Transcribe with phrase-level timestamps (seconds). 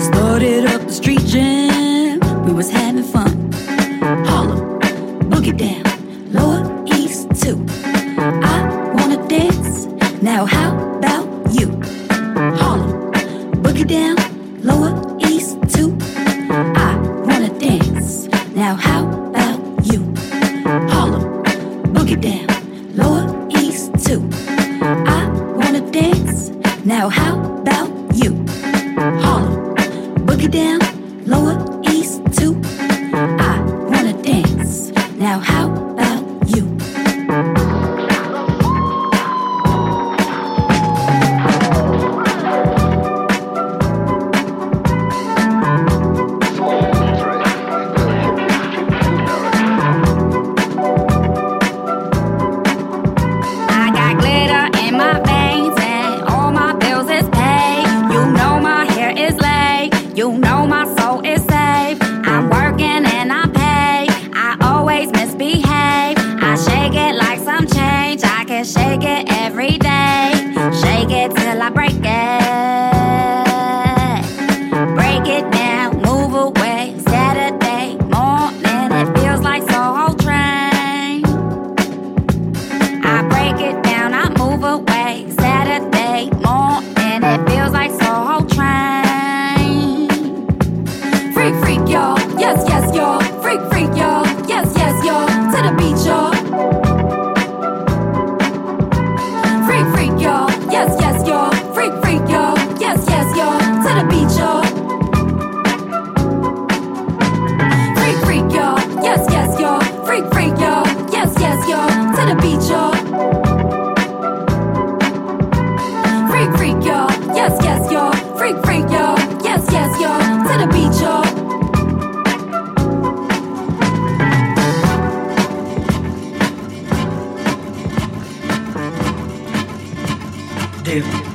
[0.00, 3.45] Started up the street jam, we was having fun.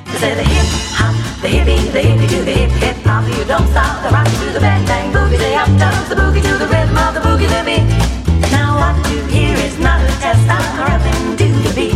[0.08, 3.24] I say the hip hop, the hippie, the hippie to the hip hip hop.
[3.26, 5.38] You don't stop the rock to the bang bang boogie.
[5.38, 7.78] The up does the boogie to the rhythm of the boogie to me.
[8.50, 10.48] Now what you hear is not a test.
[10.48, 11.95] I'm rapping to the beat.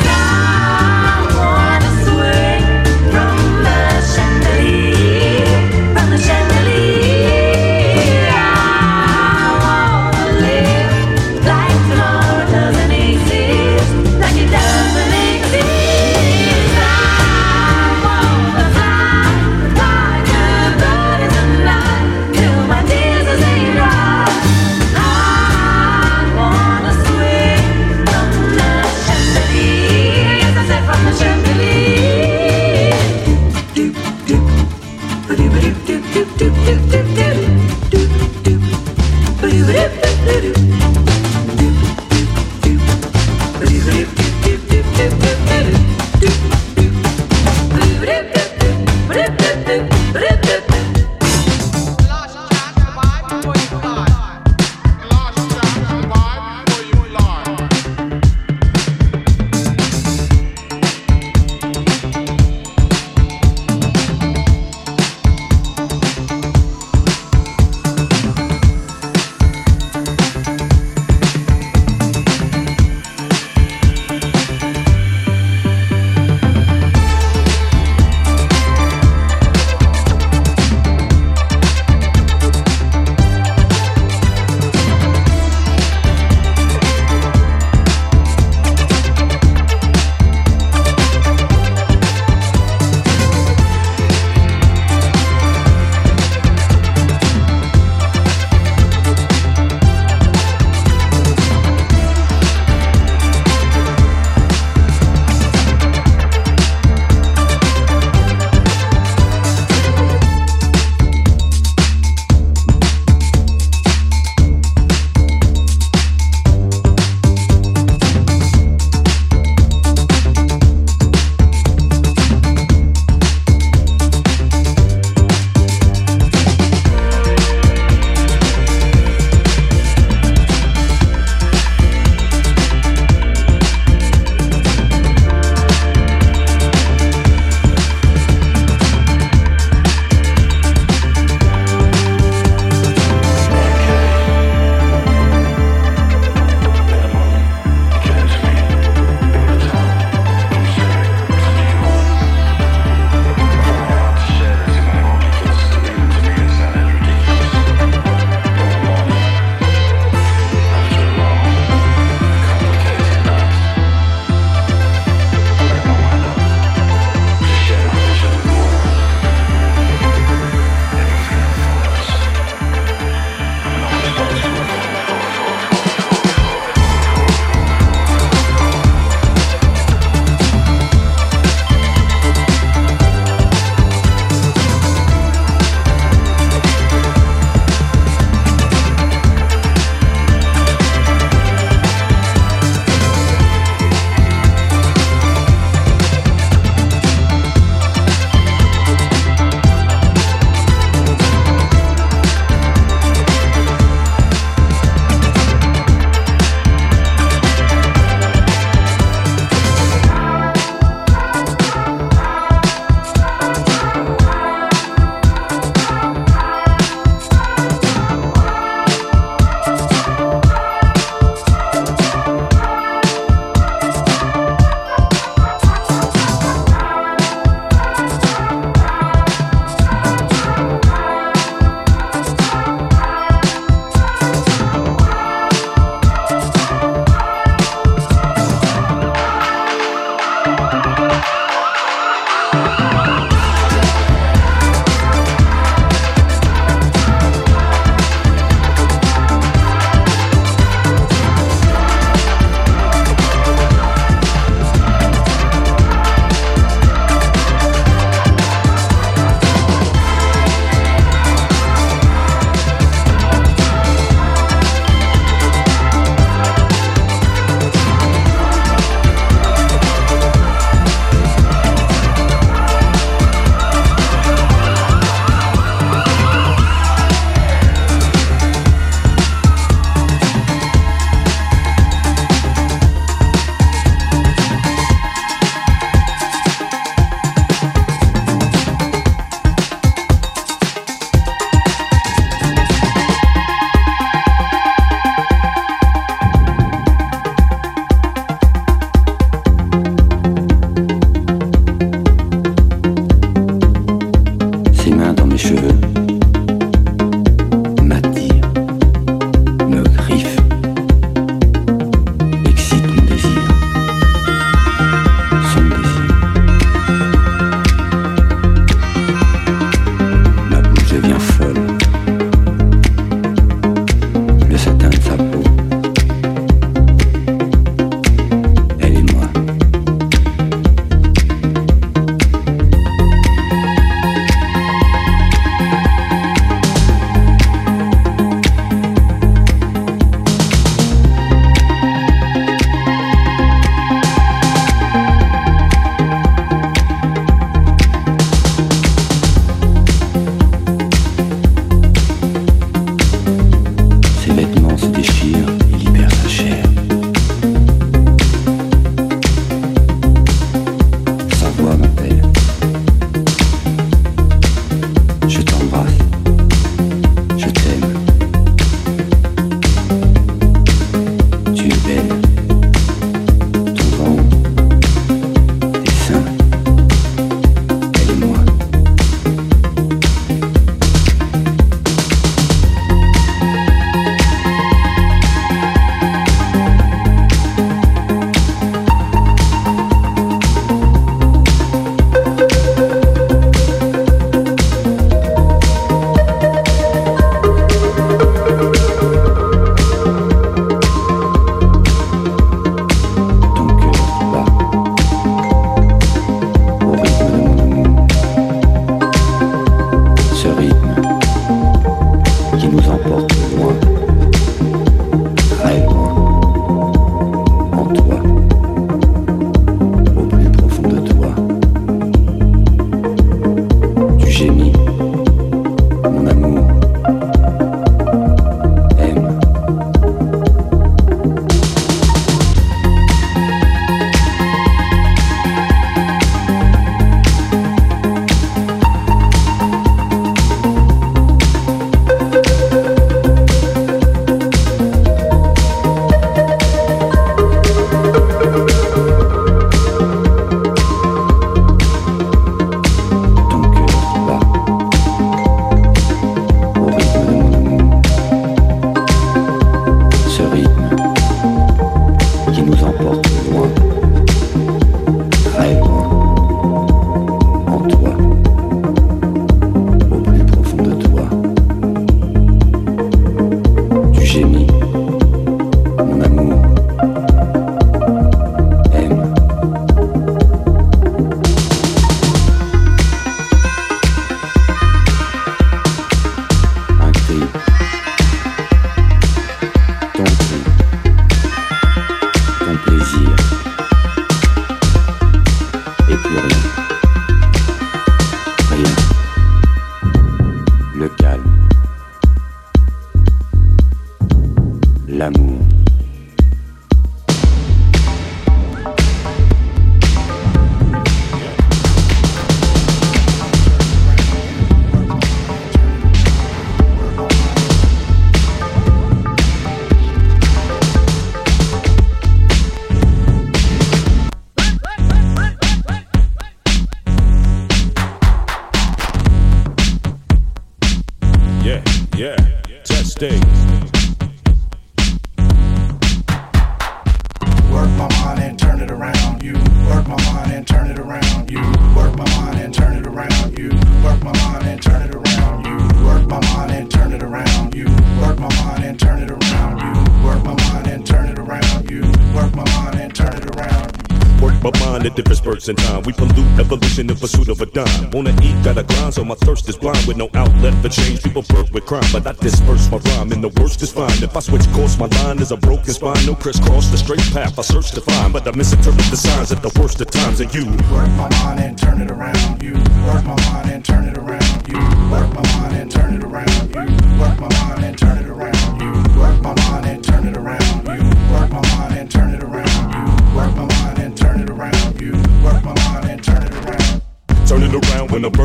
[561.91, 564.23] but I disperse my rhyme, and the worst is fine.
[564.23, 566.25] If I switch course, my line is a broken spine.
[566.25, 569.61] No crisscross, the straight path I search to find, but I misinterpret the signs at
[569.61, 570.39] the worst of times.
[570.39, 572.63] And you work my mind and turn it around.
[572.63, 572.75] You
[573.07, 574.50] work my mind and turn it around.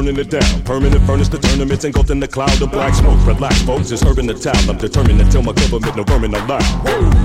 [0.06, 0.62] Burning it down.
[0.62, 3.18] Permanent furnace, the tournaments engulfed in the cloud of black smoke.
[3.26, 4.56] Relax, folks, it's urban the town.
[4.70, 6.62] I'm determined to tell my government no vermin allowed.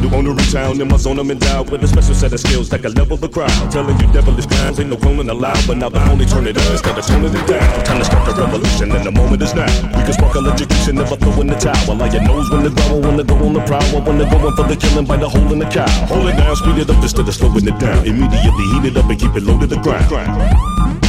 [0.01, 2.69] New owner in town, in my zone, I'm endowed with a special set of skills
[2.69, 3.53] that can level the crowd.
[3.71, 6.71] Telling you devilish crimes ain't no cloning allowed, but now the only turn it on
[6.71, 7.85] instead of toning it down.
[7.85, 9.69] Time to start the revolution, and the moment is now.
[9.93, 11.95] We can spark electrocution, never throw in the towel.
[11.95, 14.53] Like your nose when the growl, wanna go on the prowl, I wanna go in
[14.55, 15.89] for the killing by the hole in the cow.
[16.09, 18.05] Hold it down, speed it up instead of slowing it down.
[18.05, 21.00] Immediately heat it up and keep it low to the ground.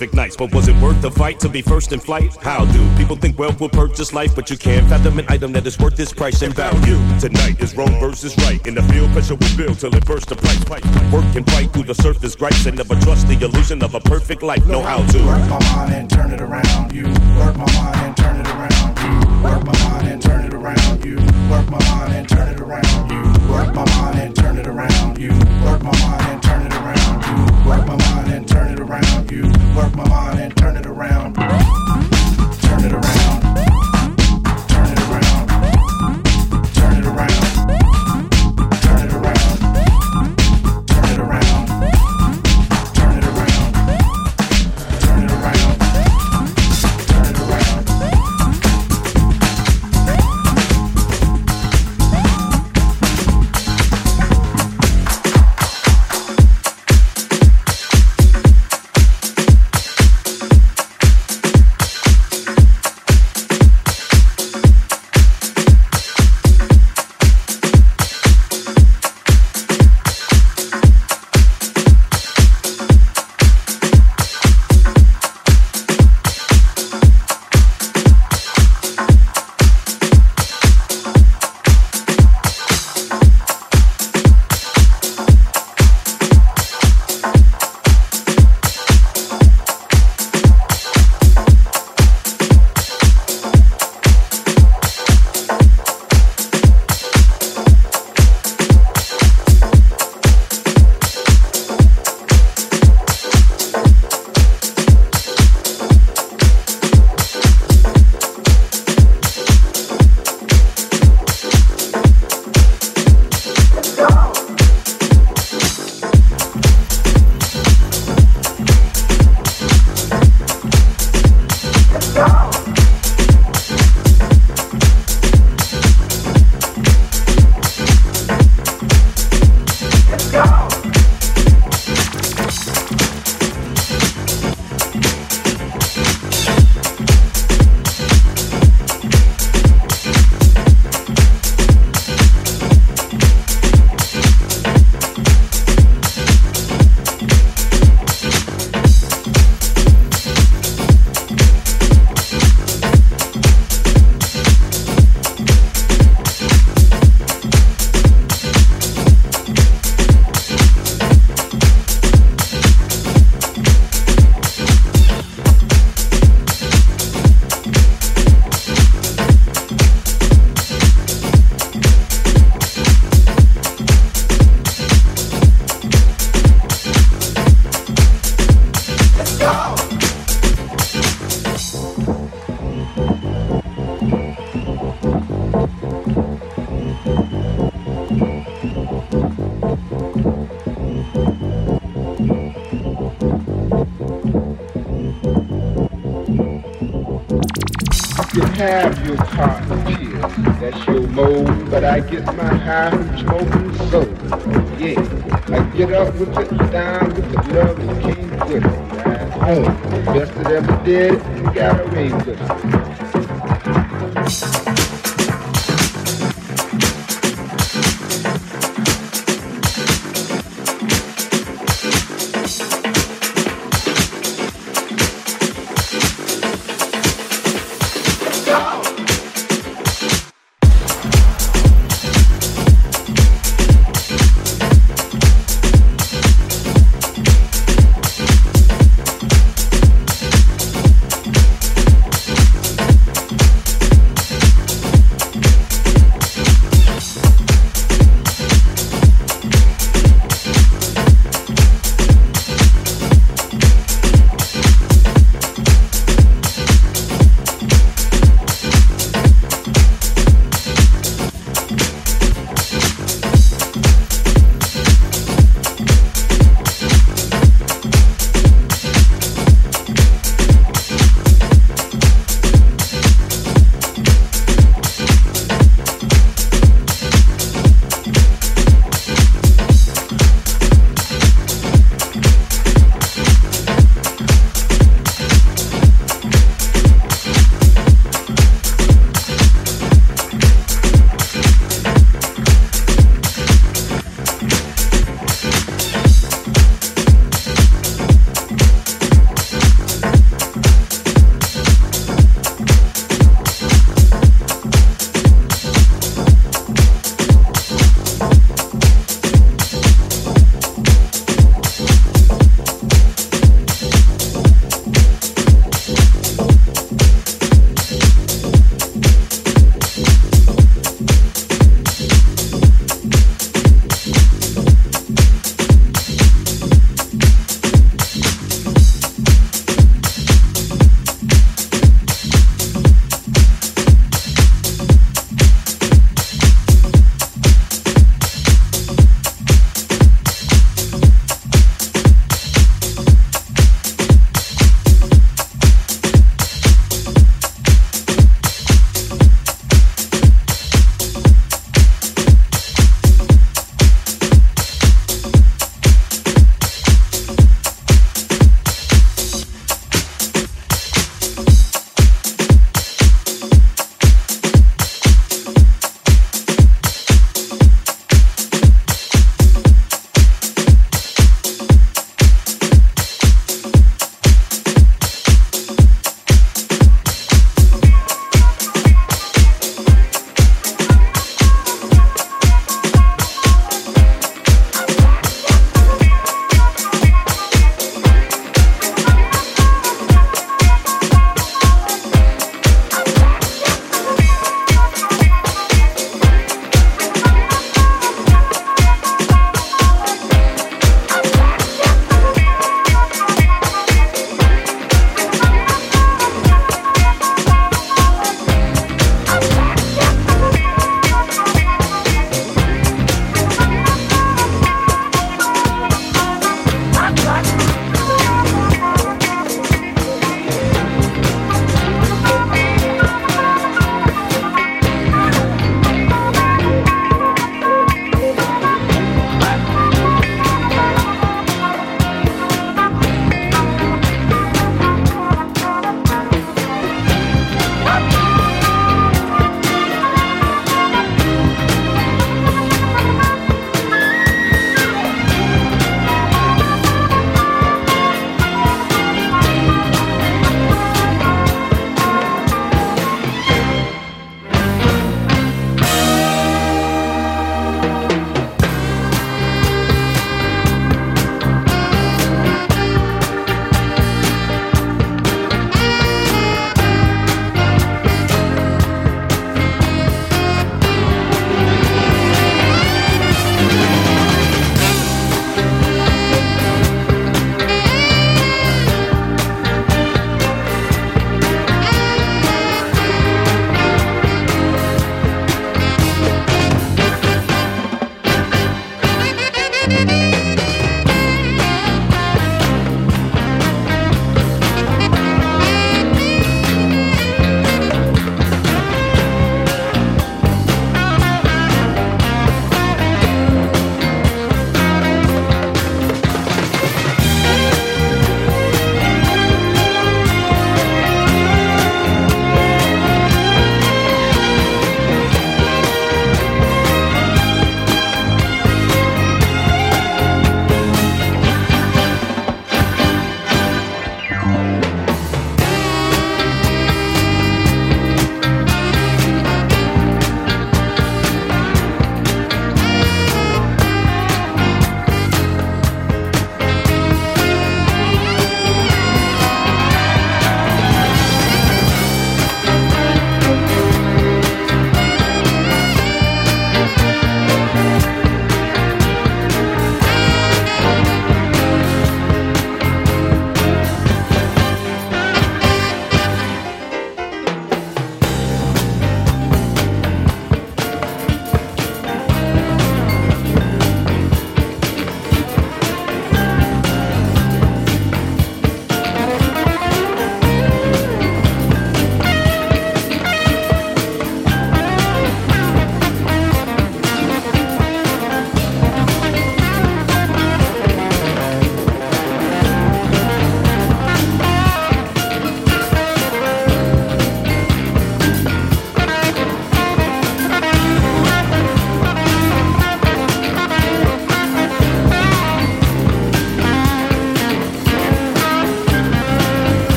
[0.00, 2.34] But was it worth the fight to be first in flight?
[2.36, 4.34] How do people think wealth will purchase life?
[4.34, 6.96] But you can't fathom an item that is worth its price and value.
[7.20, 8.66] Tonight is wrong versus right.
[8.66, 10.64] In the field, pressure will build till it bursts the price.
[11.12, 14.42] Work and fight through the surface gripes and never trust the illusion of a perfect
[14.42, 14.64] life.
[14.66, 16.94] Know how to work my mind and turn it around.
[16.94, 17.04] You
[17.36, 18.96] work my mind and turn it around.
[19.04, 21.04] You work my mind and turn it around.
[21.04, 21.16] You
[21.50, 23.10] work my mind and turn it around.
[23.12, 25.18] You work my mind and turn it around.
[25.18, 25.32] You
[25.62, 26.99] work my mind and turn it around.
[27.30, 29.30] You work my mind and turn it around.
[29.30, 29.42] You
[29.76, 31.36] work my mind and turn it around.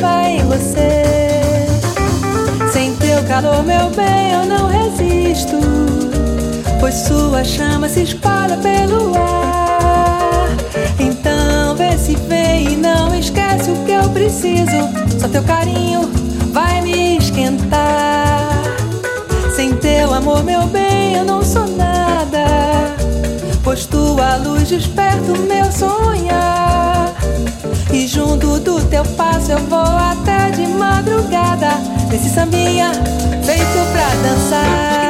[0.00, 1.02] vai você.
[2.72, 5.58] Sem teu calor, meu bem, eu não resisto.
[6.80, 10.48] Pois sua chama se espalha pelo ar.
[10.98, 14.88] Então vê se vem e não esquece o que eu preciso.
[15.18, 16.10] Só teu carinho
[16.52, 18.62] vai me esquentar.
[19.54, 22.46] Sem teu amor, meu bem, eu não sou nada.
[23.62, 27.09] Pois tua luz desperta o meu sonhar.
[27.92, 31.70] E junto do teu passo eu vou até de madrugada.
[32.10, 32.92] Nesse sambinha
[33.44, 35.09] feito pra dançar.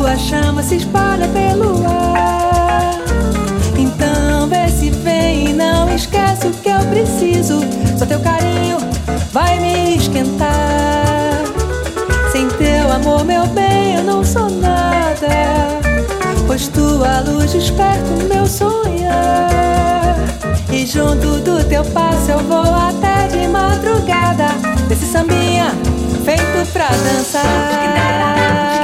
[0.00, 2.96] Sua chama se espalha pelo ar.
[3.76, 7.60] Então vê se vem e não esquece o que eu preciso.
[7.98, 8.78] Só teu carinho
[9.30, 11.44] vai me esquentar.
[12.32, 15.28] Sem teu amor, meu bem, eu não sou nada.
[16.46, 20.16] Pois tua luz desperta o meu sonhar.
[20.72, 24.46] E junto do teu passo eu vou até de madrugada.
[24.88, 25.74] Nesse sambinha
[26.24, 28.79] feito pra dançar.